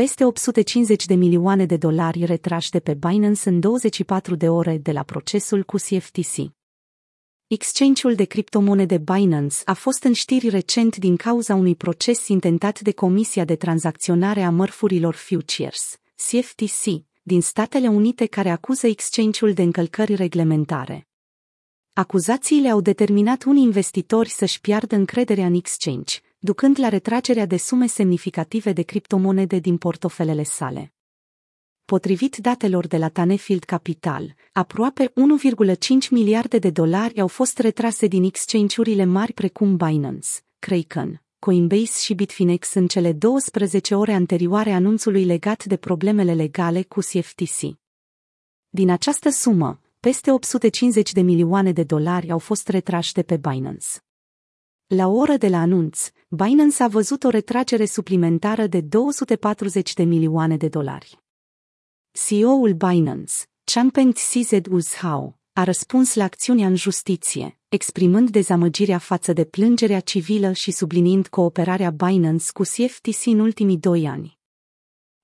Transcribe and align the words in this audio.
peste 0.00 0.24
850 0.24 1.06
de 1.06 1.14
milioane 1.14 1.66
de 1.66 1.76
dolari 1.76 2.24
retrași 2.24 2.70
de 2.70 2.80
pe 2.80 2.94
Binance 2.94 3.48
în 3.48 3.60
24 3.60 4.34
de 4.34 4.48
ore 4.48 4.78
de 4.78 4.92
la 4.92 5.02
procesul 5.02 5.62
cu 5.62 5.76
CFTC. 5.76 6.52
Exchange-ul 7.46 8.14
de 8.14 8.24
criptomonede 8.24 8.98
Binance 8.98 9.56
a 9.64 9.72
fost 9.72 10.02
în 10.02 10.12
știri 10.12 10.48
recent 10.48 10.96
din 10.96 11.16
cauza 11.16 11.54
unui 11.54 11.76
proces 11.76 12.28
intentat 12.28 12.80
de 12.80 12.92
Comisia 12.92 13.44
de 13.44 13.56
Tranzacționare 13.56 14.42
a 14.42 14.50
Mărfurilor 14.50 15.14
Futures, 15.14 15.96
CFTC, 16.14 16.84
din 17.22 17.40
Statele 17.40 17.88
Unite 17.88 18.26
care 18.26 18.50
acuză 18.50 18.86
exchange-ul 18.86 19.52
de 19.52 19.62
încălcări 19.62 20.14
reglementare. 20.14 21.08
Acuzațiile 21.92 22.70
au 22.70 22.80
determinat 22.80 23.44
unii 23.44 23.62
investitori 23.62 24.28
să-și 24.28 24.60
piardă 24.60 24.94
încrederea 24.94 25.46
în 25.46 25.54
exchange, 25.54 26.18
ducând 26.42 26.78
la 26.78 26.88
retragerea 26.88 27.46
de 27.46 27.56
sume 27.56 27.86
semnificative 27.86 28.72
de 28.72 28.82
criptomonede 28.82 29.58
din 29.58 29.76
portofelele 29.76 30.42
sale. 30.42 30.92
Potrivit 31.84 32.36
datelor 32.36 32.86
de 32.86 32.96
la 32.96 33.08
Tanefield 33.08 33.64
Capital, 33.64 34.34
aproape 34.52 35.06
1,5 35.06 35.12
miliarde 36.10 36.58
de 36.58 36.70
dolari 36.70 37.20
au 37.20 37.26
fost 37.26 37.58
retrase 37.58 38.06
din 38.06 38.24
exchange-urile 38.24 39.04
mari 39.04 39.32
precum 39.32 39.76
Binance, 39.76 40.28
Kraken, 40.58 41.22
Coinbase 41.38 42.00
și 42.02 42.14
Bitfinex 42.14 42.74
în 42.74 42.86
cele 42.86 43.12
12 43.12 43.94
ore 43.94 44.12
anterioare 44.12 44.70
anunțului 44.70 45.24
legat 45.24 45.64
de 45.64 45.76
problemele 45.76 46.34
legale 46.34 46.82
cu 46.82 47.00
CFTC. 47.00 47.78
Din 48.68 48.90
această 48.90 49.28
sumă, 49.28 49.80
peste 50.00 50.32
850 50.32 51.12
de 51.12 51.20
milioane 51.20 51.72
de 51.72 51.82
dolari 51.82 52.30
au 52.30 52.38
fost 52.38 52.68
retrași 52.68 53.12
de 53.12 53.22
pe 53.22 53.36
Binance. 53.36 53.86
La 54.86 55.06
o 55.06 55.16
oră 55.16 55.36
de 55.36 55.48
la 55.48 55.58
anunț, 55.58 56.10
Binance 56.32 56.82
a 56.82 56.88
văzut 56.88 57.24
o 57.24 57.28
retragere 57.28 57.84
suplimentară 57.84 58.66
de 58.66 58.80
240 58.80 59.94
de 59.94 60.02
milioane 60.02 60.56
de 60.56 60.68
dolari. 60.68 61.18
CEO-ul 62.12 62.72
Binance, 62.72 63.32
Changpeng 63.64 64.12
CZ 64.12 64.50
Hao, 64.94 65.38
a 65.52 65.64
răspuns 65.64 66.14
la 66.14 66.24
acțiunea 66.24 66.66
în 66.66 66.74
justiție, 66.74 67.58
exprimând 67.68 68.30
dezamăgirea 68.30 68.98
față 68.98 69.32
de 69.32 69.44
plângerea 69.44 70.00
civilă 70.00 70.52
și 70.52 70.70
subliniind 70.70 71.26
cooperarea 71.26 71.90
Binance 71.90 72.52
cu 72.52 72.62
CFTC 72.62 73.26
în 73.26 73.38
ultimii 73.38 73.78
doi 73.78 74.06
ani. 74.06 74.38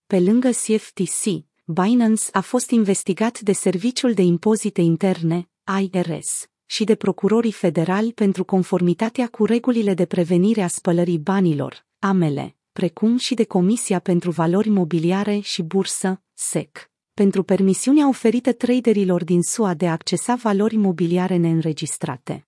Pe 0.06 0.20
lângă 0.20 0.50
CFTC, 0.50 1.24
Binance 1.64 2.24
a 2.32 2.40
fost 2.40 2.70
investigat 2.70 3.40
de 3.40 3.52
Serviciul 3.52 4.14
de 4.14 4.22
Impozite 4.22 4.80
Interne, 4.80 5.48
IRS, 5.80 6.46
și 6.66 6.84
de 6.84 6.94
procurorii 6.94 7.52
federali 7.52 8.12
pentru 8.12 8.44
conformitatea 8.44 9.28
cu 9.28 9.44
regulile 9.44 9.94
de 9.94 10.04
prevenire 10.06 10.62
a 10.62 10.66
spălării 10.66 11.18
banilor, 11.18 11.86
AMELE, 11.98 12.56
precum 12.72 13.16
și 13.16 13.34
de 13.34 13.44
Comisia 13.44 13.98
pentru 13.98 14.30
Valori 14.30 14.68
Mobiliare 14.68 15.38
și 15.38 15.62
Bursă, 15.62 16.22
SEC, 16.32 16.90
pentru 17.14 17.42
permisiunea 17.42 18.08
oferită 18.08 18.52
traderilor 18.52 19.24
din 19.24 19.42
SUA 19.42 19.74
de 19.74 19.88
a 19.88 19.92
accesa 19.92 20.34
valori 20.34 20.76
mobiliare 20.76 21.36
neînregistrate. 21.36 22.46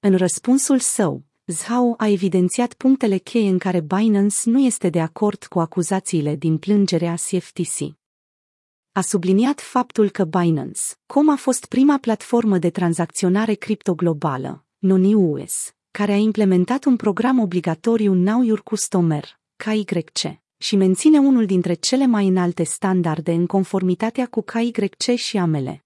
În 0.00 0.16
răspunsul 0.16 0.78
său, 0.78 1.24
Zhao 1.46 1.94
a 1.96 2.08
evidențiat 2.08 2.74
punctele 2.74 3.16
cheie 3.16 3.48
în 3.48 3.58
care 3.58 3.80
Binance 3.80 4.50
nu 4.50 4.58
este 4.58 4.88
de 4.88 5.00
acord 5.00 5.44
cu 5.44 5.60
acuzațiile 5.60 6.36
din 6.36 6.58
plângerea 6.58 7.14
CFTC 7.14 7.99
a 8.92 9.00
subliniat 9.00 9.60
faptul 9.60 10.10
că 10.10 10.24
Binance, 10.24 10.80
cum 11.06 11.30
a 11.30 11.36
fost 11.36 11.64
prima 11.66 11.98
platformă 11.98 12.58
de 12.58 12.70
tranzacționare 12.70 13.54
cripto 13.54 13.94
globală, 13.94 14.64
non-US, 14.78 15.74
care 15.90 16.12
a 16.12 16.16
implementat 16.16 16.84
un 16.84 16.96
program 16.96 17.38
obligatoriu 17.38 18.12
Now 18.12 18.42
Your 18.42 18.62
Customer, 18.62 19.40
KYC, 19.56 20.40
și 20.56 20.76
menține 20.76 21.18
unul 21.18 21.46
dintre 21.46 21.74
cele 21.74 22.06
mai 22.06 22.26
înalte 22.26 22.62
standarde 22.62 23.32
în 23.32 23.46
conformitatea 23.46 24.26
cu 24.26 24.40
KYC 24.42 25.16
și 25.16 25.36
amele. 25.36 25.84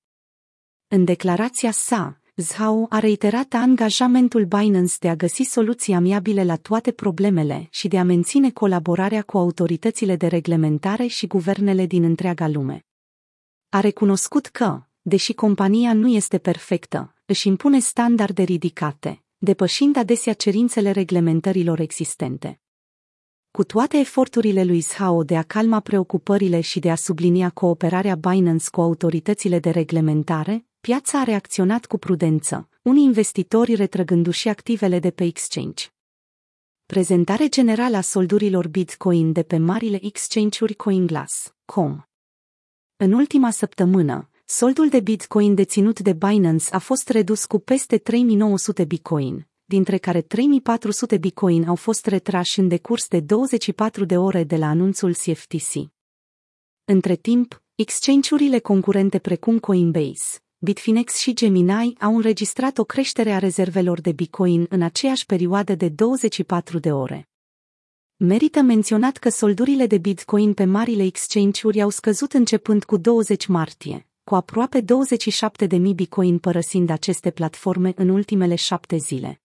În 0.89 1.05
declarația 1.05 1.71
sa, 1.71 2.21
Zhao 2.37 2.87
a 2.89 2.99
reiterat 2.99 3.53
angajamentul 3.53 4.45
Binance 4.45 4.95
de 5.01 5.09
a 5.09 5.17
găsi 5.17 5.43
soluții 5.43 5.95
amiabile 5.95 6.45
la 6.45 6.57
toate 6.57 6.93
problemele 6.93 7.69
și 7.71 7.89
de 7.89 7.99
a 7.99 8.05
menține 8.05 8.51
colaborarea 8.51 9.23
cu 9.23 9.39
autoritățile 9.39 10.17
de 10.17 10.27
reglementare 10.27 11.07
și 11.07 11.27
guvernele 11.27 11.87
din 11.87 12.05
întreaga 12.05 12.49
lume 12.49 12.85
a 13.75 13.81
recunoscut 13.81 14.47
că, 14.47 14.81
deși 15.03 15.33
compania 15.33 15.93
nu 15.93 16.09
este 16.09 16.39
perfectă, 16.39 17.15
își 17.25 17.49
impune 17.49 17.79
standarde 17.79 18.43
ridicate, 18.43 19.23
depășind 19.37 19.97
adesea 19.97 20.33
cerințele 20.33 20.91
reglementărilor 20.91 21.81
existente. 21.81 22.61
Cu 23.51 23.65
toate 23.65 23.97
eforturile 23.97 24.65
lui 24.65 24.81
Zhao 24.81 25.23
de 25.23 25.37
a 25.37 25.43
calma 25.43 25.81
preocupările 25.81 26.61
și 26.61 26.79
de 26.79 26.91
a 26.91 26.95
sublinia 26.95 27.51
cooperarea 27.51 28.15
Binance 28.15 28.71
cu 28.71 28.81
autoritățile 28.81 29.59
de 29.59 29.71
reglementare, 29.71 30.67
piața 30.81 31.21
a 31.21 31.23
reacționat 31.23 31.87
cu 31.87 31.99
prudență, 31.99 32.69
unii 32.83 33.05
investitori 33.05 33.75
retrăgându-și 33.75 34.49
activele 34.49 34.99
de 34.99 35.11
pe 35.11 35.25
exchange. 35.25 35.85
Prezentare 36.87 37.49
generală 37.49 37.97
a 37.97 38.01
soldurilor 38.01 38.69
Bitcoin 38.69 39.33
de 39.33 39.43
pe 39.43 39.59
marile 39.59 40.05
exchange-uri 40.05 40.75
CoinGlass.com 40.75 42.03
în 43.05 43.13
ultima 43.13 43.51
săptămână, 43.51 44.31
soldul 44.45 44.89
de 44.89 45.01
Bitcoin 45.01 45.55
deținut 45.55 46.01
de 46.01 46.13
Binance 46.13 46.67
a 46.71 46.79
fost 46.79 47.09
redus 47.09 47.45
cu 47.45 47.59
peste 47.59 47.99
3900 47.99 48.85
Bitcoin, 48.85 49.49
dintre 49.65 49.99
care 49.99 50.21
3400 50.21 51.19
Bitcoin 51.19 51.69
au 51.69 51.75
fost 51.75 52.07
retrași 52.07 52.59
în 52.59 52.69
decurs 52.69 53.09
de 53.09 53.21
24 53.21 54.05
de 54.05 54.17
ore 54.17 54.45
de 54.45 54.57
la 54.57 54.67
anunțul 54.67 55.13
CFTC. 55.13 55.91
Între 56.85 57.17
timp, 57.17 57.63
exchange-urile 57.75 58.59
concurente 58.59 59.19
precum 59.19 59.59
Coinbase, 59.59 60.39
Bitfinex 60.59 61.17
și 61.17 61.35
Gemini 61.35 61.95
au 62.01 62.17
înregistrat 62.17 62.79
o 62.79 62.85
creștere 62.85 63.31
a 63.31 63.39
rezervelor 63.39 64.01
de 64.01 64.13
Bitcoin 64.13 64.67
în 64.69 64.83
aceeași 64.83 65.27
perioadă 65.27 65.75
de 65.75 65.89
24 65.89 66.79
de 66.79 66.93
ore. 66.93 67.29
Merită 68.25 68.61
menționat 68.61 69.17
că 69.17 69.29
soldurile 69.29 69.87
de 69.87 69.99
Bitcoin 69.99 70.55
pe 70.55 70.65
marile 70.65 71.03
exchange-uri 71.03 71.83
au 71.83 71.89
scăzut 71.89 72.33
începând 72.33 72.85
cu 72.85 72.97
20 72.97 73.47
martie, 73.47 74.07
cu 74.25 74.35
aproape 74.35 74.85
27.000 75.69 75.79
Bitcoin 75.95 76.39
părăsind 76.39 76.91
aceste 76.91 77.31
platforme 77.31 77.93
în 77.97 78.09
ultimele 78.09 78.55
șapte 78.55 78.97
zile. 78.97 79.43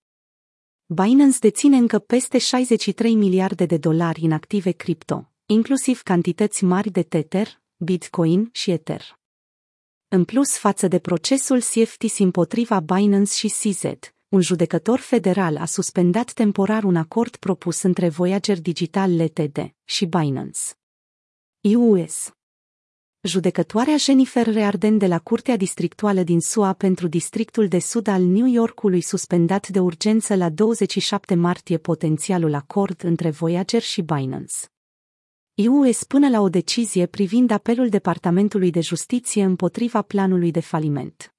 Binance 0.85 1.37
deține 1.39 1.77
încă 1.77 1.99
peste 1.99 2.37
63 2.37 3.15
miliarde 3.15 3.65
de 3.65 3.77
dolari 3.77 4.21
în 4.21 4.31
active 4.31 4.71
cripto, 4.71 5.31
inclusiv 5.45 6.01
cantități 6.01 6.63
mari 6.63 6.89
de 6.89 7.03
Tether, 7.03 7.61
Bitcoin 7.77 8.49
și 8.51 8.71
Ether. 8.71 9.19
În 10.07 10.25
plus 10.25 10.57
față 10.57 10.87
de 10.87 10.99
procesul 10.99 11.59
CFTC 11.59 12.19
împotriva 12.19 12.79
Binance 12.79 13.33
și 13.33 13.47
CZ, 13.47 13.81
un 14.29 14.41
judecător 14.41 14.99
federal 14.99 15.57
a 15.57 15.65
suspendat 15.65 16.31
temporar 16.31 16.83
un 16.83 16.95
acord 16.95 17.35
propus 17.35 17.81
între 17.81 18.09
Voyager 18.09 18.61
Digital 18.61 19.21
Ltd. 19.21 19.73
și 19.83 20.05
Binance. 20.05 20.59
US 21.77 22.31
Judecătoarea 23.21 23.97
Jennifer 23.97 24.47
Rearden 24.53 24.97
de 24.97 25.07
la 25.07 25.19
Curtea 25.19 25.57
Districtuală 25.57 26.23
din 26.23 26.41
SUA 26.41 26.73
pentru 26.73 27.07
Districtul 27.07 27.67
de 27.67 27.79
Sud 27.79 28.07
al 28.07 28.21
New 28.21 28.45
Yorkului 28.45 29.01
suspendat 29.01 29.67
de 29.67 29.79
urgență 29.79 30.35
la 30.35 30.49
27 30.49 31.35
martie 31.35 31.77
potențialul 31.77 32.53
acord 32.53 33.03
între 33.03 33.29
Voyager 33.29 33.81
și 33.81 34.01
Binance. 34.01 34.55
US 35.69 36.03
până 36.03 36.29
la 36.29 36.41
o 36.41 36.49
decizie 36.49 37.05
privind 37.05 37.51
apelul 37.51 37.89
Departamentului 37.89 38.71
de 38.71 38.81
Justiție 38.81 39.43
împotriva 39.43 40.01
planului 40.01 40.51
de 40.51 40.59
faliment. 40.59 41.33